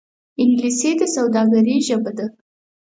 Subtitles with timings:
[0.41, 2.25] انګلیسي د سوداګرۍ ژبه ده